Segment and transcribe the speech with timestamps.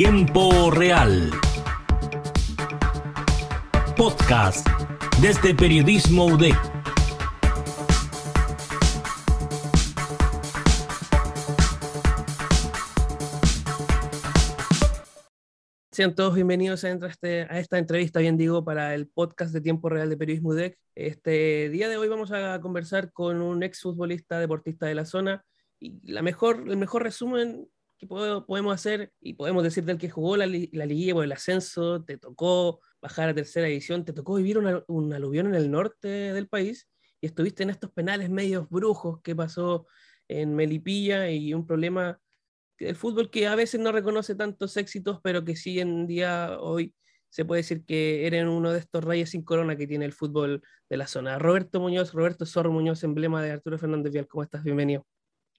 [0.00, 1.28] Tiempo Real.
[3.96, 4.64] Podcast
[5.20, 6.54] desde Periodismo UDEC.
[15.90, 19.88] Sean todos bienvenidos a, este, a esta entrevista, bien digo, para el podcast de Tiempo
[19.88, 20.78] Real de Periodismo UDEC.
[20.94, 25.44] Este día de hoy vamos a conversar con un ex futbolista deportista de la zona
[25.80, 30.36] y la mejor, el mejor resumen que podemos hacer y podemos decir del que jugó
[30.36, 34.58] la, la liguilla por el ascenso, te tocó bajar a tercera división, te tocó vivir
[34.58, 36.88] un aluvión en el norte del país
[37.20, 39.86] y estuviste en estos penales medios brujos que pasó
[40.28, 42.20] en Melipilla y un problema
[42.78, 46.94] el fútbol que a veces no reconoce tantos éxitos, pero que sí en día hoy
[47.28, 50.62] se puede decir que eran uno de estos reyes sin corona que tiene el fútbol
[50.88, 51.38] de la zona.
[51.38, 54.62] Roberto Muñoz, Roberto Zorro Muñoz, emblema de Arturo Fernández Vial, ¿cómo estás?
[54.62, 55.04] Bienvenido.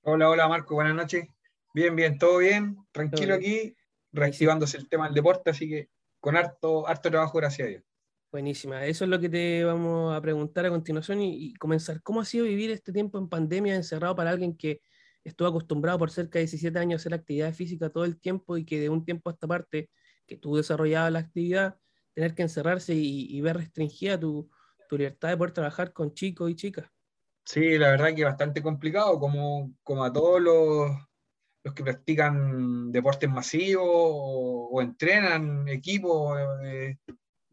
[0.03, 1.27] Hola, hola Marco, buenas noches.
[1.73, 3.75] Bien, bien, todo bien, tranquilo aquí,
[4.11, 5.89] reactivándose el tema del deporte, así que
[6.19, 7.83] con harto, harto trabajo, gracias a Dios.
[8.31, 12.01] Buenísima, eso es lo que te vamos a preguntar a continuación y, y comenzar.
[12.03, 14.81] ¿Cómo ha sido vivir este tiempo en pandemia encerrado para alguien que
[15.23, 18.65] estuvo acostumbrado por cerca de 17 años a hacer actividad física todo el tiempo y
[18.65, 19.89] que de un tiempo a esta parte
[20.27, 21.77] que tú desarrollabas la actividad,
[22.13, 24.49] tener que encerrarse y, ver restringida tu,
[24.87, 26.89] tu, libertad de poder trabajar con chicos y chicas.
[27.45, 30.91] Sí, la verdad que es bastante complicado, como, como a todos los,
[31.73, 36.37] que practican deportes masivos o, entrenan equipos.
[36.63, 36.97] Eh,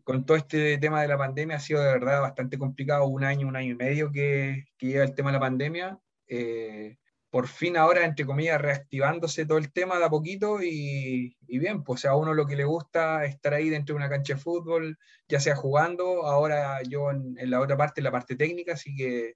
[0.05, 3.48] con todo este tema de la pandemia ha sido de verdad bastante complicado, un año,
[3.48, 5.98] un año y medio que, que lleva el tema de la pandemia.
[6.28, 6.97] Eh,
[7.36, 12.05] por fin ahora, entre comillas, reactivándose todo el tema de a poquito y, bien, pues
[12.06, 14.98] a uno lo que le gusta es estar ahí dentro de una cancha de fútbol,
[15.28, 19.34] ya sea jugando, ahora yo en, la otra parte, en la parte técnica, así que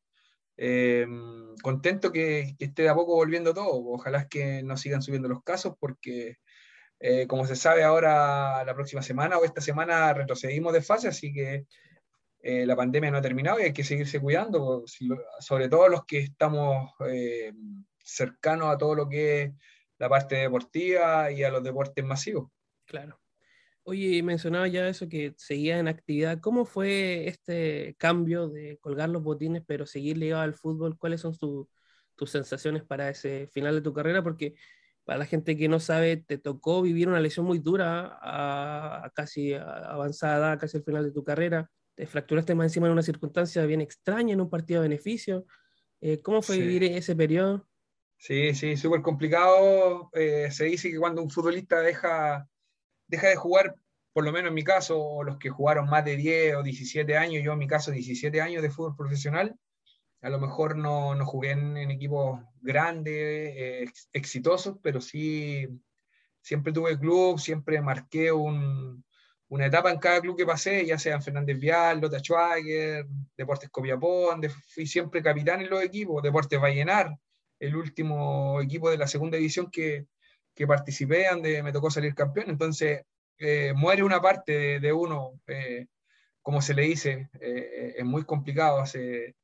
[0.62, 1.06] eh,
[1.62, 5.42] contento que, esté de a poco volviendo todo, ojalá es que no sigan subiendo los
[5.42, 6.36] casos porque...
[7.02, 11.32] Eh, como se sabe ahora, la próxima semana o esta semana retrocedimos de fase, así
[11.32, 11.64] que
[12.42, 14.84] eh, la pandemia no ha terminado y hay que seguirse cuidando,
[15.40, 17.52] sobre todo los que estamos eh,
[18.02, 19.52] cercanos a todo lo que es
[19.98, 22.50] la parte deportiva y a los deportes masivos.
[22.86, 23.20] Claro.
[23.82, 26.40] Oye, mencionaba ya eso que seguía en actividad.
[26.40, 30.96] ¿Cómo fue este cambio de colgar los botines pero seguir ligado al fútbol?
[30.98, 34.22] ¿Cuáles son tus sensaciones para ese final de tu carrera?
[34.22, 34.54] Porque
[35.04, 39.54] para la gente que no sabe, te tocó vivir una lesión muy dura a, casi
[39.54, 41.70] avanzada, casi al final de tu carrera
[42.00, 45.44] te fracturaste más encima en una circunstancia bien extraña, en un partido de beneficio.
[46.00, 47.68] Eh, ¿Cómo fue vivir ese periodo?
[48.16, 50.08] Sí, sí, súper complicado.
[50.14, 52.48] Eh, se dice que cuando un futbolista deja,
[53.10, 53.74] deja de jugar,
[54.12, 57.42] por lo menos en mi caso, los que jugaron más de 10 o 17 años,
[57.44, 59.56] yo en mi caso 17 años de fútbol profesional,
[60.22, 65.66] a lo mejor no, no jugué en, equipos grandes, eh, exitosos, pero sí,
[66.40, 69.04] siempre tuve club, siempre marqué un,
[69.48, 73.06] una etapa en cada club que pasé, ya sea en Fernández Vial, Lota Schwager,
[73.36, 77.18] Deportes Copiapó, donde fui siempre capitán en los equipos, Deportes Vallenar,
[77.58, 80.06] el último equipo de la segunda división que,
[80.54, 82.50] que participé, donde me tocó salir campeón.
[82.50, 83.02] Entonces,
[83.38, 85.86] eh, muere una parte de, uno, eh,
[86.42, 89.34] como se le dice, eh, es muy complicado, se,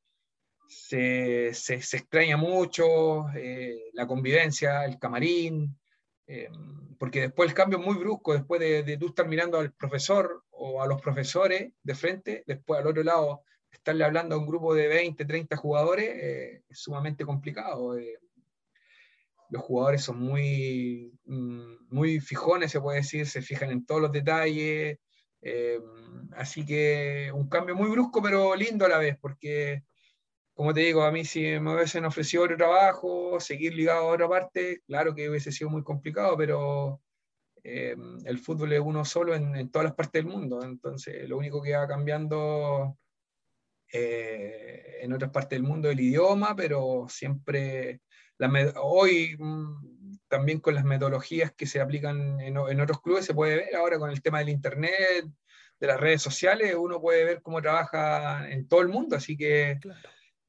[0.67, 3.25] se, se, extraña mucho
[3.93, 5.79] la convivencia, el camarín,
[6.99, 10.43] porque después el cambio es muy brusco, después de, de, tú estar mirando al profesor
[10.51, 14.75] o a los profesores de frente, después al otro lado estarle hablando a un grupo
[14.75, 17.95] de 20, 30 jugadores, es sumamente complicado.
[19.49, 24.11] Los jugadores son muy, mm, muy fijones, se puede decir, se fijan en todos los
[24.11, 24.99] detalles,
[25.41, 25.79] eh,
[26.35, 29.83] así que un cambio muy brusco, pero lindo a la vez, porque
[30.57, 34.27] como te digo, a mí si me hubiesen ofrecido otro trabajo, seguir ligado a otra
[34.27, 36.99] parte, claro que hubiese sido muy complicado, pero
[37.63, 41.61] eh, el fútbol es uno solo en, todas las partes del mundo, entonces lo único
[41.61, 42.97] que va cambiando
[43.93, 48.01] eh, en otras partes del mundo es el idioma, pero siempre,
[48.81, 53.75] hoy mm, también con las metodologías que se aplican en, otros clubes se puede ver,
[53.75, 55.25] ahora con el tema del Internet,
[55.79, 59.79] de las redes sociales, uno puede ver cómo trabaja en todo el mundo, así que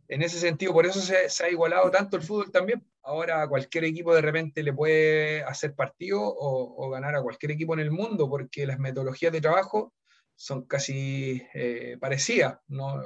[0.08, 2.82] en ese sentido, por eso se, ha igualado tanto el fútbol también.
[3.02, 7.80] Ahora cualquier equipo de repente le puede hacer partido o, ganar a cualquier equipo en
[7.80, 9.92] el mundo, porque las metodologías de trabajo
[10.34, 12.58] son casi eh, parecidas.
[12.68, 13.02] ¿no?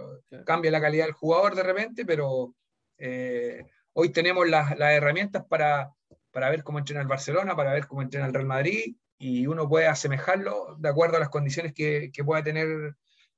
[0.46, 2.54] Cambia la calidad del jugador de repente, pero
[2.98, 5.92] eh, hoy tenemos las, herramientas para,
[6.30, 9.68] para ver cómo entrena el Barcelona, para ver cómo entrena el Real Madrid, y uno
[9.68, 12.96] puede asemejarlo de acuerdo a las condiciones que, que pueda tener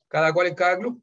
[0.08, 1.02] cada cual en cada club.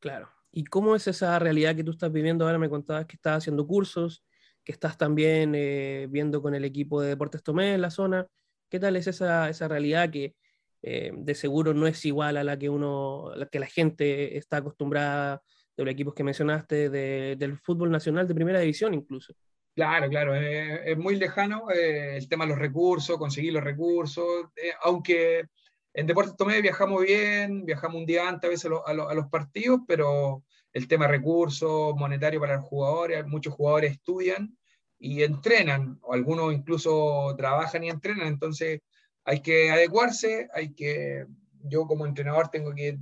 [0.00, 2.58] Claro, ¿Y cómo es esa realidad que tú estás viviendo ahora?
[2.58, 4.22] Me contabas que estás haciendo cursos,
[4.62, 8.26] que estás también eh, viendo con el equipo de Deportes Tomé en la zona.
[8.68, 10.36] ¿Qué tal es esa, esa realidad que
[10.82, 14.58] eh, de seguro no es igual a la que uno, la que la gente está
[14.58, 15.42] acostumbrada
[15.76, 19.34] de los equipos que mencionaste, del fútbol nacional de primera división incluso?
[19.74, 24.72] Claro, claro, es muy lejano eh, el tema de los recursos, conseguir los recursos, eh,
[24.82, 25.46] aunque
[25.94, 29.80] en Deportes Tomé viajamos bien, viajamos un día antes a veces a, a los partidos,
[29.88, 34.56] pero el tema de recursos, monetario para los jugadores, muchos jugadores estudian
[34.98, 38.80] y entrenan, o algunos incluso trabajan y entrenan, entonces
[39.24, 41.26] hay que adecuarse, hay que,
[41.64, 42.98] yo como entrenador tengo que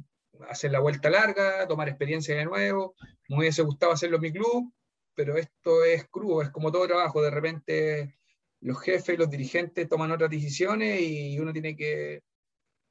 [0.48, 2.94] hacer la vuelta larga, tomar experiencia de nuevo,
[3.28, 4.72] me hubiese gustado hacerlo en mi club,
[5.14, 8.14] pero esto es crudo, es como todo trabajo, de repente
[8.60, 12.22] los jefes, los dirigentes toman otras decisiones y uno tiene que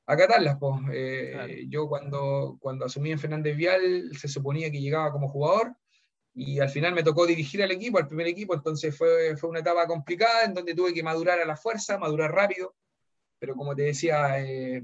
[0.05, 0.57] acatarlas.
[0.59, 1.69] Pues.
[1.69, 5.75] Yo cuando, cuando asumí en Fernández Vial se suponía que llegaba como jugador
[6.33, 9.59] y al final me tocó dirigir al equipo, al primer equipo, entonces fue, fue una
[9.59, 12.75] etapa complicada en donde tuve que madurar a la fuerza, madurar rápido,
[13.39, 14.83] pero como te decía, eh,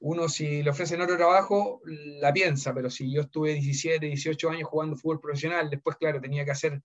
[0.00, 4.68] uno si le ofrecen otro trabajo, la piensa, pero si yo estuve 17, 18 años
[4.68, 6.82] jugando fútbol profesional, después, claro, tenía que hacer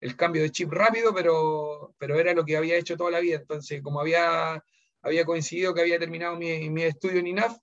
[0.00, 3.36] el cambio de chip rápido, pero, pero era lo que había hecho toda la vida.
[3.36, 4.62] Entonces, como había,
[5.02, 7.56] había coincidido que había terminado mi, mi estudio en INAF,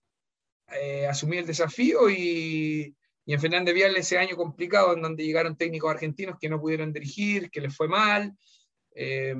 [0.79, 2.95] eh, asumí el desafío y,
[3.25, 6.93] y en Fernández Vial ese año complicado, en donde llegaron técnicos argentinos que no pudieron
[6.93, 8.35] dirigir, que les fue mal.
[8.95, 9.35] Eh,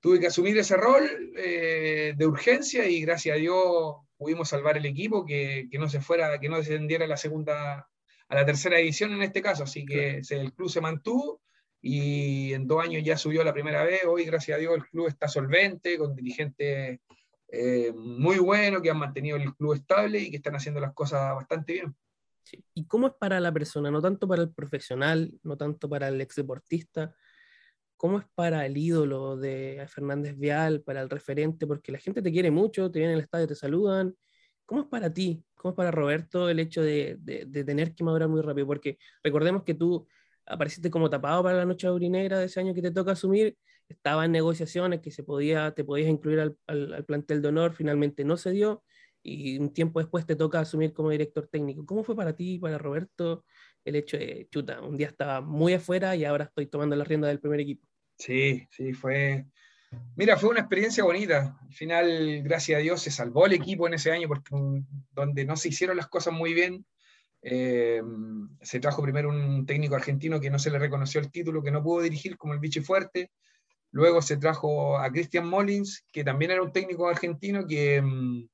[0.00, 1.04] tuve que asumir ese rol
[1.36, 6.00] eh, de urgencia y gracias a Dios pudimos salvar el equipo, que, que, no se
[6.00, 7.88] fuera, que no descendiera a la segunda,
[8.28, 11.40] a la tercera edición en este caso, así que el club se mantuvo
[11.80, 15.06] y en dos años ya subió la primera vez, hoy gracias a Dios el club
[15.06, 17.00] está solvente, con dirigentes
[17.50, 21.34] eh, muy buenos, que han mantenido el club estable y que están haciendo las cosas
[21.34, 21.96] bastante bien.
[22.74, 26.20] ¿Y cómo es para la persona, no tanto para el profesional, no tanto para el
[26.20, 27.14] ex deportista,
[27.98, 31.66] ¿Cómo es para el ídolo de Fernández Vial, para el referente?
[31.66, 34.14] Porque la gente te quiere mucho, te vienen al estadio, te saludan.
[34.66, 35.44] ¿Cómo es para ti?
[35.56, 37.18] ¿Cómo es para Roberto el hecho de,
[37.66, 38.68] tener que madurar muy rápido?
[38.68, 40.06] Porque recordemos que tú
[40.46, 43.56] apareciste como tapado para la noche aurinera de ese año que te toca asumir,
[43.88, 48.24] estaba en negociaciones que se podía, te podías incluir al, al, plantel de honor, finalmente
[48.24, 48.84] no se dio,
[49.22, 51.84] y un tiempo después te toca asumir como director técnico.
[51.84, 53.44] ¿Cómo fue para ti, para Roberto,
[53.84, 57.28] el hecho de, chuta, un día estaba muy afuera y ahora estoy tomando la rienda
[57.28, 57.87] del primer equipo?
[58.18, 59.46] Sí, sí, fue.
[60.16, 61.58] Mira, fue una experiencia bonita.
[61.62, 64.54] Al final, gracias a Dios, se salvó el equipo en ese año porque
[65.12, 66.84] donde no se hicieron las cosas muy bien,
[67.42, 68.02] eh,
[68.60, 71.82] se trajo primero un técnico argentino que no se le reconoció el título, que no
[71.82, 73.30] pudo dirigir como el bicho fuerte.
[73.90, 78.48] Luego se trajo a Christian Mollins, que también era un técnico argentino que, mm,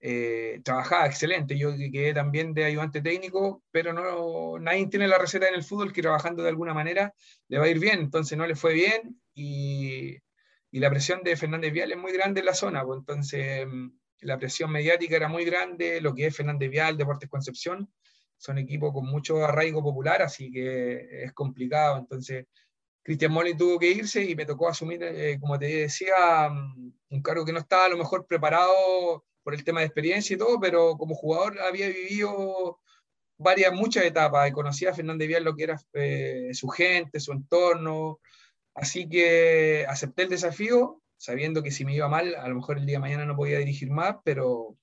[0.00, 1.58] eh, trabajaba excelente.
[1.58, 5.92] Yo quedé también de ayudante técnico, pero no, nadie tiene la receta en el fútbol
[5.92, 7.14] que trabajando de alguna manera
[7.48, 7.98] le va a ir bien.
[8.00, 10.16] Entonces no le fue bien y,
[10.70, 12.84] y la presión de Fernández Vial es muy grande en la zona.
[12.84, 13.88] Pues, entonces mm,
[14.20, 16.00] la presión mediática era muy grande.
[16.00, 17.92] Lo que es Fernández Vial, Deportes Concepción,
[18.36, 21.98] son equipos con mucho arraigo popular, así que es complicado.
[21.98, 22.46] Entonces.
[23.00, 27.22] Cristian Molin tuvo que irse y me tocó asumir, eh, como te decía, mm, un
[27.22, 30.60] cargo que no estaba a lo mejor preparado por el tema de experiencia y todo,
[30.60, 32.80] pero como jugador había vivido
[33.38, 37.32] varias, muchas etapas y conocía a Fernández Vial lo que era eh, su gente, su
[37.32, 38.20] entorno,
[38.74, 42.84] así que acepté el desafío, sabiendo que si me iba mal, a lo mejor el
[42.84, 44.76] día de mañana no podía dirigir más, pero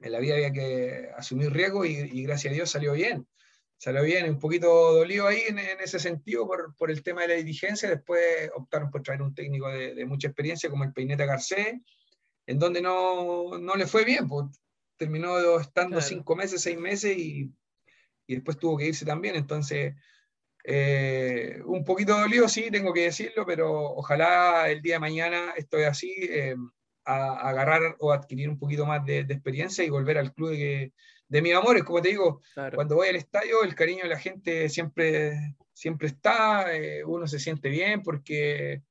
[0.00, 3.28] en la vida había que asumir riesgo y, gracias a Dios salió bien.
[3.76, 7.34] Salió bien, un poquito dolido ahí en, ese sentido por, por, el tema de la
[7.34, 7.90] dirigencia.
[7.90, 11.74] Después optaron por traer un técnico de, de mucha experiencia como el Peineta Garcés,
[12.46, 14.46] en donde no, no le fue bien, pues
[14.96, 17.52] terminó estando cinco meses, seis meses y,
[18.26, 19.34] y, después tuvo que irse también.
[19.34, 19.94] Entonces,
[20.64, 25.84] eh, un poquito dolido, sí, tengo que decirlo, pero ojalá el día de mañana estoy
[25.84, 26.54] así, eh,
[27.04, 30.92] a, agarrar o adquirir un poquito más de, experiencia y volver al club de,
[31.28, 31.82] de mis amores.
[31.82, 32.42] Como te digo,
[32.74, 37.38] cuando voy al estadio, el cariño de la gente siempre, siempre está, eh, uno se
[37.38, 38.82] siente bien porque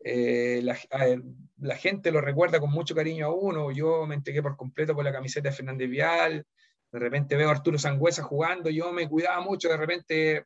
[0.00, 3.70] eh, la, gente lo recuerda con mucho cariño a uno.
[3.72, 6.46] Yo me entregué por completo con la camiseta de Fernández Vial.
[6.92, 8.70] De repente veo a Arturo Sangüesa jugando.
[8.70, 9.68] Yo me cuidaba mucho.
[9.68, 10.44] De repente,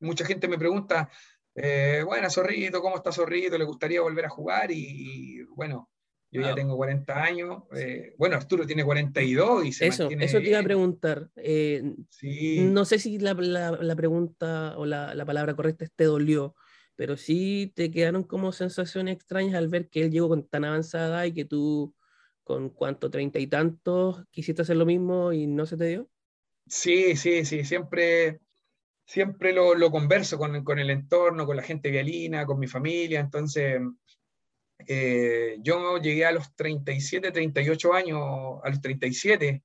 [0.00, 1.10] mucha gente me pregunta:
[1.54, 3.58] eh, Bueno, Zorrito, ¿cómo está Zorrito?
[3.58, 4.70] ¿Le gustaría volver a jugar?
[4.70, 5.90] Y, bueno,
[6.30, 7.64] yo ya tengo 40 años.
[7.74, 11.30] Eh, bueno, Arturo tiene 42 y se Eso, eso te iba a preguntar.
[11.36, 16.54] No sé si la, la, pregunta o la, la, palabra correcta es te dolió,
[16.98, 21.24] pero sí te quedaron como sensaciones extrañas al ver que él llegó con tan avanzada
[21.28, 21.94] y que tú
[22.42, 26.10] con cuánto, treinta y tantos, quisiste hacer lo mismo y no se te dio?
[26.66, 28.40] Sí, sí, sí, siempre,
[29.06, 33.20] siempre lo, lo converso con, con, el entorno, con la gente vialina, con mi familia,
[33.20, 33.80] entonces
[34.86, 38.20] Eh, yo llegué a los 37, 38 años,
[38.62, 39.62] a los 37.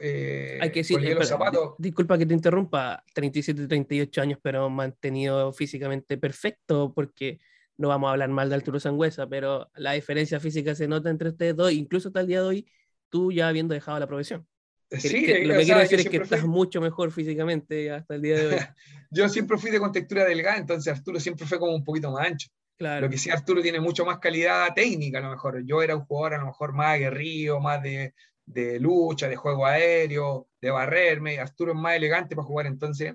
[0.00, 1.74] Eh, Hay que decir, los zapatos.
[1.78, 7.40] disculpa que te interrumpa, 37, 38 años, pero mantenido físicamente perfecto, porque
[7.76, 11.30] no vamos a hablar mal de Arturo Sangüesa, pero la diferencia física se nota entre
[11.30, 12.66] ustedes dos, incluso hasta el día de hoy,
[13.08, 14.46] tú ya habiendo dejado la profesión.
[14.90, 18.46] Sí, lo que quiero decir es que estás mucho mejor físicamente hasta el día de
[18.46, 18.56] hoy.
[19.10, 22.48] yo siempre fui de contextura delgada, entonces Arturo siempre fue como un poquito más ancho.
[22.78, 23.02] Claro.
[23.02, 25.62] Lo que sí, Arturo tiene mucho más calidad técnica, a lo mejor.
[25.64, 28.14] Yo era un jugador a lo mejor más aguerrido, más de,
[28.48, 31.38] de lucha, de juego aéreo, de barrerme.
[31.38, 33.14] Arturo es más elegante para jugar, entonces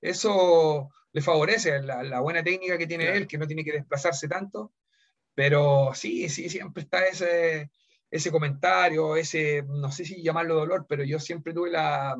[0.00, 4.72] eso le favorece la, buena técnica que tiene él, que no tiene que desplazarse tanto.
[5.34, 7.70] Pero sí, sí, siempre está ese,
[8.10, 12.16] ese comentario, ese, no sé si llamarlo dolor, pero yo siempre tuve la,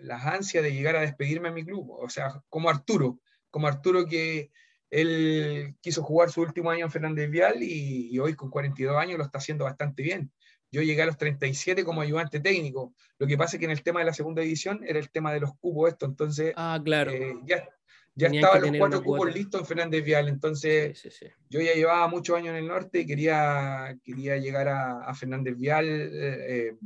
[0.00, 1.90] las ansias de llegar a despedirme a mi club.
[1.90, 4.50] O sea, como Arturo, como Arturo que
[4.90, 9.18] él quiso jugar su último año en Fernández Vial y, y, hoy con 42 años
[9.18, 10.32] lo está haciendo bastante bien.
[10.70, 12.94] Yo llegué a los 37 como ayudante técnico.
[13.18, 15.32] Lo que pasa es que en el tema de la segunda división era el tema
[15.32, 17.10] de los cupos esto, entonces ah, claro.
[17.10, 17.68] Eh, ya,
[18.14, 21.00] ya estaban los cuatro cupos listos en Fernández Vial, entonces
[21.48, 25.86] yo ya llevaba muchos años en el norte y quería, quería llegar a, Fernández Vial
[25.88, 26.76] eh,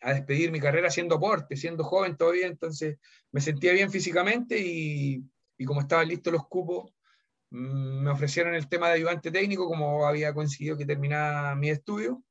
[0.00, 2.98] a despedir mi carrera siendo aporte, siendo joven todavía, entonces
[3.30, 5.22] me sentía bien físicamente y,
[5.58, 6.90] y como estaban listos los cupos,
[7.50, 12.22] mm, me ofrecieron el tema de ayudante técnico, como había coincidido que terminaba mi estudio,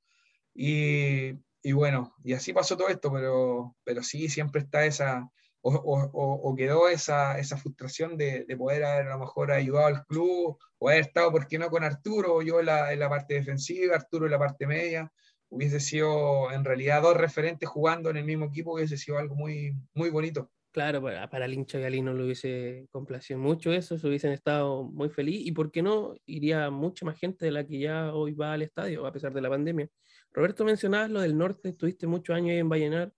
[0.62, 5.25] y, y bueno, y así pasó todo esto, pero, pero sí, siempre está esa,
[5.62, 10.58] o, quedó esa, esa frustración de, de, poder haber a lo mejor ayudado al club
[10.78, 12.42] o haber estado, ¿por qué no con Arturo?
[12.42, 15.10] Yo en la, en la parte defensiva, Arturo en la parte media.
[15.48, 19.74] Hubiese sido en realidad dos referentes jugando en el mismo equipo, hubiese sido algo muy,
[19.94, 20.51] muy bonito.
[20.72, 25.10] Claro, para, para el hincha galino lo hubiese complacido mucho eso, se hubiesen estado muy
[25.10, 28.54] feliz y por qué no iría mucha más gente de la que ya hoy va
[28.54, 29.89] al estadio a pesar de la pandemia.
[30.32, 33.14] Roberto mencionabas lo del norte, estuviste muchos años ahí en Vallenar,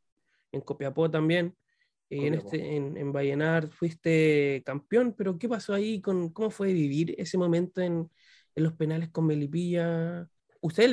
[0.52, 1.56] en Copiapó también
[2.12, 6.02] en, este, en, en Vallenar fuiste campeón, pero ¿qué pasó ahí?
[6.02, 8.10] Con, ¿Cómo fue vivir ese momento en,
[8.54, 10.28] en los penales con Melipilla?
[10.60, 10.90] Ustedes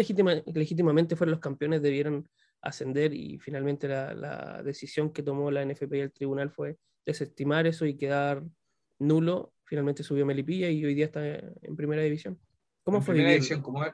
[0.54, 2.28] legítimamente fueron los campeones, debieron
[2.60, 7.66] ascender y finalmente la, la, decisión que tomó la NFP y el tribunal fue desestimar
[7.66, 8.44] eso y quedar
[8.98, 9.52] nulo.
[9.64, 12.38] Finalmente subió Melipilla y hoy día está en primera división.
[12.84, 13.84] ¿Cómo fue primera división, como,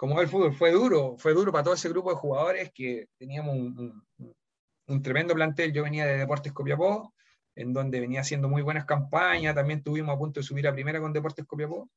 [0.00, 3.54] como el fútbol, fue duro, fue duro para todo ese grupo de jugadores que teníamos
[3.54, 5.74] un, tremendo plantel.
[5.74, 7.12] Yo venía de Deportes Copiapó,
[7.54, 11.02] en donde venía haciendo muy buenas campañas, también tuvimos a punto de subir a primera
[11.02, 11.90] con Deportes Copiapó.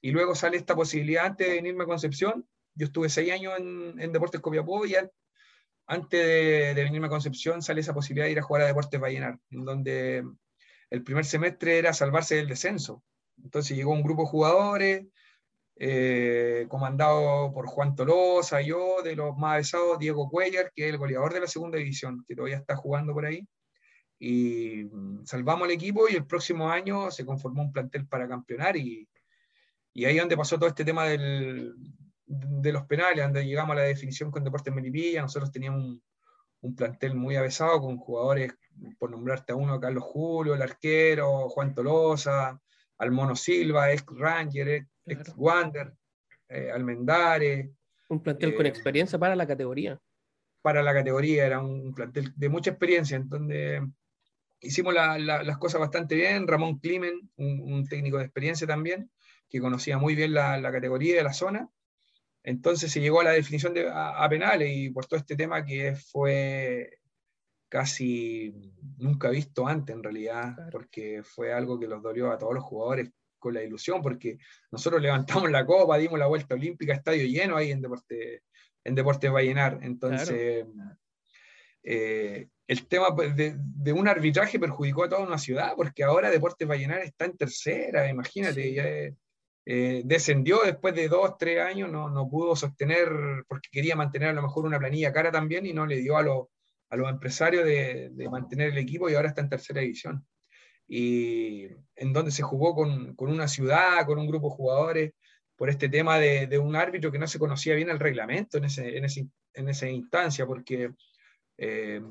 [0.00, 2.44] Y luego sale esta posibilidad antes de venirme a Concepción.
[2.74, 4.96] Yo estuve seis años en, Deportes Copiapó y
[5.86, 9.38] antes de, venirme a Concepción sale esa posibilidad de ir a jugar a Deportes Vallenar,
[9.50, 10.24] en donde
[10.90, 13.04] el primer semestre era salvarse del descenso.
[13.40, 15.06] Entonces llegó un grupo de jugadores,
[15.76, 20.98] eh, comandado por Juan Tolosa, yo, de los más avisados, Diego Cuellar, que es el
[20.98, 23.46] goleador de la segunda división, que todavía está jugando por ahí.
[24.18, 28.76] Y mm, salvamos el equipo y el próximo año se conformó un plantel para campeonar
[28.76, 29.08] y,
[29.92, 31.74] y ahí donde pasó todo este tema del,
[32.26, 36.02] de los penales, donde llegamos a la definición con Deportes Melipilla, nosotros teníamos un,
[36.64, 38.54] un plantel muy avesado con jugadores,
[38.98, 42.58] por nombrarte a uno, Carlos Julio, el arquero, Juan Tolosa,
[42.98, 44.88] al Mono Silva, ex Ranger, ex
[45.36, 45.94] Wander,
[46.48, 47.72] eh, Almendare.
[48.08, 50.00] Un plantel con eh, experiencia para la categoría.
[50.62, 53.86] Para la categoría, era un plantel de mucha experiencia, en donde
[54.60, 56.46] hicimos las cosas bastante bien.
[56.46, 59.10] Ramón Climen, un, técnico de experiencia también,
[59.48, 61.68] que conocía muy bien la, categoría de la zona.
[62.42, 65.94] Entonces se llegó a la definición de, a, penales y por todo este tema que
[65.96, 66.98] fue
[67.68, 72.64] casi nunca visto antes en realidad, porque fue algo que los dolió a todos los
[72.64, 73.10] jugadores
[73.44, 74.38] con la ilusión, porque
[74.70, 78.42] nosotros levantamos la copa, dimos la vuelta olímpica, estadio lleno ahí en Deporte,
[78.82, 79.78] en Deportes Vallenar.
[79.82, 80.66] Entonces,
[81.82, 86.66] eh, el tema pues, de, un arbitraje perjudicó a toda una ciudad, porque ahora Deportes
[86.66, 89.14] Vallenar está en tercera, imagínate,
[89.66, 93.08] eh, descendió después de dos, tres años, no, no pudo sostener,
[93.48, 96.22] porque quería mantener a lo mejor una planilla cara también y no le dio a
[96.22, 96.46] los
[96.94, 100.24] a los empresarios de, mantener el equipo y ahora está en tercera división.
[100.86, 105.12] Y en donde se jugó con, una ciudad, con un grupo de jugadores,
[105.56, 108.98] por este tema de, un árbitro que no se conocía bien el reglamento en, ese,
[108.98, 110.92] en, esa instancia, porque
[111.56, 112.02] eh,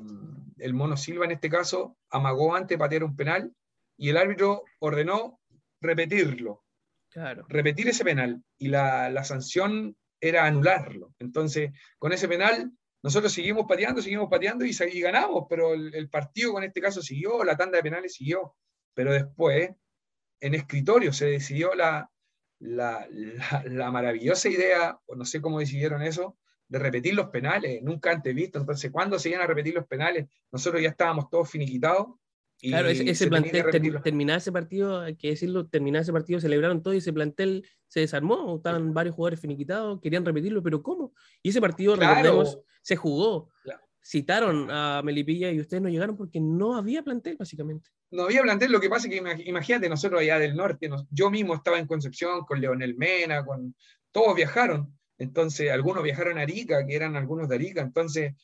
[0.58, 3.52] el Mono Silva en este caso amagó antes de patear un penal
[3.96, 5.40] y el árbitro ordenó
[5.80, 6.64] repetirlo.
[7.10, 7.44] Claro.
[7.48, 11.14] Repetir ese penal y la, la sanción era anularlo.
[11.18, 12.72] Entonces, con ese penal
[13.04, 17.54] nosotros seguimos pateando, seguimos pateando y, ganamos, pero el, partido con este caso siguió, la
[17.54, 18.54] tanda de penales siguió.
[18.94, 19.72] Pero después,
[20.40, 22.10] en escritorio, se decidió la,
[22.60, 23.06] la,
[23.66, 28.34] la, maravillosa idea, o no sé cómo decidieron eso, de repetir los penales, nunca antes
[28.34, 28.58] visto.
[28.58, 30.26] Entonces, ¿cuándo se iban a repetir los penales?
[30.50, 32.06] Nosotros ya estábamos todos finiquitados.
[32.60, 33.66] Y claro, ese, plantel,
[34.02, 38.00] terminar ese partido, hay que decirlo, terminar ese partido, celebraron todo y ese plantel se
[38.00, 41.12] desarmó, estaban varios jugadores finiquitados, querían repetirlo, pero ¿cómo?
[41.42, 43.50] Y ese partido, recordemos, se jugó.
[44.02, 47.88] Citaron a Melipilla y ustedes no llegaron porque no había plantel, básicamente.
[48.10, 51.54] No había plantel, lo que pasa es que imagínate, nosotros allá del norte, yo mismo
[51.54, 53.74] estaba en Concepción con Leonel Mena, con
[54.12, 58.34] todos viajaron entonces, algunos viajaron a Arica, que eran algunos de Arica, entonces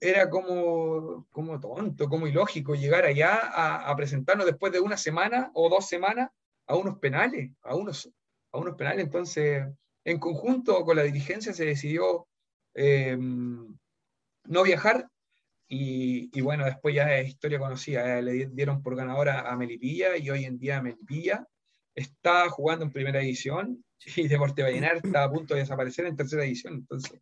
[0.00, 5.68] era como, como tonto, como ilógico llegar allá a, presentarnos después de una semana o
[5.68, 6.30] dos semanas
[6.66, 8.10] a unos penales, a unos,
[8.52, 9.04] a unos penales.
[9.04, 9.64] Entonces,
[10.04, 12.26] en conjunto con la dirigencia se decidió
[12.74, 13.76] em,
[14.44, 15.08] no viajar
[15.70, 20.44] y, bueno, después ya es historia conocida, le dieron por ganadora a Melipilla y hoy
[20.44, 21.46] en día Melipilla
[21.94, 23.84] está jugando en primera división
[24.16, 26.74] y Deporte Vallenar está a punto de desaparecer en tercera edición.
[26.74, 27.20] Entonces,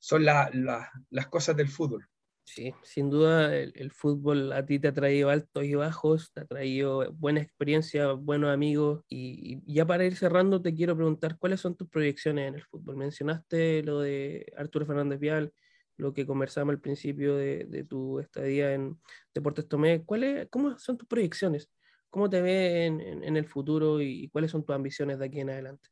[0.00, 2.08] son las cosas del fútbol.
[2.44, 6.46] Sí, sin duda el, fútbol a ti te ha traído altos y bajos, te ha
[6.46, 9.04] traído buena experiencia, buenos amigos.
[9.08, 12.96] Y, ya para ir cerrando, te quiero preguntar cuáles son tus proyecciones en el fútbol.
[12.96, 15.52] Mencionaste lo de Arturo Fernández Vial,
[15.96, 18.98] lo que conversamos al principio de, tu estadía en
[19.32, 20.04] Deportes Tomé.
[20.04, 21.70] ¿Cuáles, ¿Cómo son tus proyecciones?
[22.08, 25.88] ¿Cómo te ves en, el futuro y cuáles son tus ambiciones de aquí en adelante?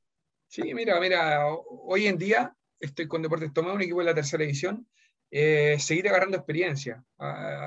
[0.49, 4.43] Sí, mira, mira, hoy en día estoy con Deportes Tomé, un equipo de la tercera
[4.43, 4.87] división,
[5.31, 7.05] eh, seguir agarrando experiencia,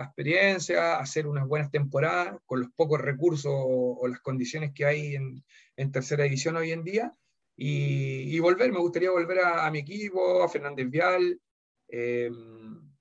[0.04, 5.44] experiencia, hacer unas buenas temporadas con los pocos recursos o, las condiciones que hay en,
[5.92, 7.14] tercera división hoy en día
[7.56, 11.40] y, volver, me gustaría volver a, mi equipo, a Fernández Vial
[11.88, 12.92] em,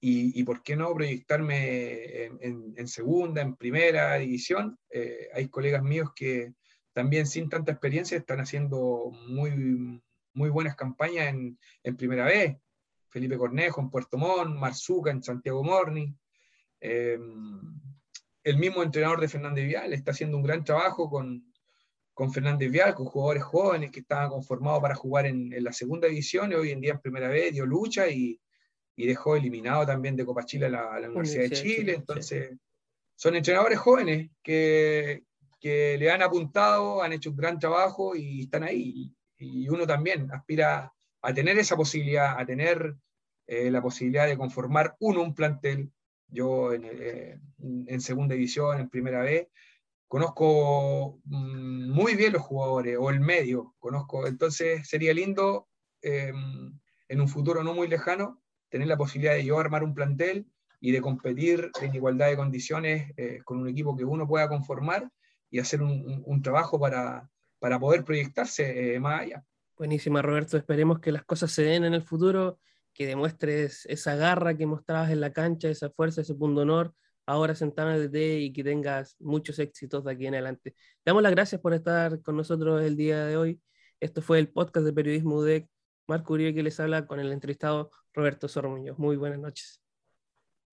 [0.00, 4.78] y, por qué no proyectarme en, segunda, en primera división.
[4.90, 6.52] Eh, hay colegas míos que,
[6.92, 10.02] también sin tanta experiencia están haciendo muy,
[10.34, 12.56] muy buenas campañas en, en primera vez.
[13.08, 16.12] Felipe Cornejo en Puerto Montt, Marzuca en Santiago Morning.
[16.80, 17.60] Em,
[18.42, 21.44] el mismo entrenador de Fernández Vial está haciendo un gran trabajo con,
[22.14, 26.08] con Fernández Vial, con jugadores jóvenes que estaban conformados para jugar en, en, la segunda
[26.08, 28.40] división y hoy en día en primera vez dio lucha y,
[28.96, 31.94] y dejó eliminado también de Copa Chile a la, la Universidad, de Chile.
[31.94, 32.56] Entonces,
[33.16, 35.24] son entrenadores jóvenes que,
[35.60, 39.14] que le han apuntado, han hecho un gran trabajo y están ahí.
[39.40, 42.94] Y uno también aspira a tener esa posibilidad, a tener
[43.46, 45.90] eh, la posibilidad de conformar uno un plantel.
[46.28, 49.48] Yo en, eh, segunda división, en primera vez,
[50.06, 54.26] conozco mm, muy bien los jugadores, o el medio, conozco.
[54.26, 55.68] Entonces sería lindo
[56.02, 60.46] em, en un futuro no muy lejano tener la posibilidad de yo armar un plantel
[60.80, 65.10] y de competir en igualdad de condiciones eh, con un equipo que uno pueda conformar
[65.50, 67.28] y hacer un, trabajo para,
[67.60, 69.44] para, poder proyectarse eh, más allá.
[69.76, 70.56] Buenísima, Roberto.
[70.56, 72.58] Esperemos que las cosas se den en el futuro,
[72.92, 76.94] que demuestres esa garra que mostrabas en la cancha, esa fuerza, ese punto honor,
[77.26, 80.72] ahora sentado en el DT y que tengas muchos éxitos de aquí en adelante.
[80.72, 83.60] Te damos las gracias por estar con nosotros el día de hoy.
[84.00, 85.68] Esto fue el podcast de Periodismo UDEC.
[86.08, 88.98] Marco Uribe que les habla con el entrevistado Roberto Sormuñoz.
[88.98, 89.80] Muy buenas noches.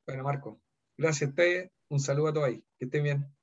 [0.07, 0.59] Bueno, Marco,
[0.97, 1.71] gracias a ustedes.
[1.89, 2.63] Un saludo a todos ahí.
[2.79, 3.36] Que estén bien.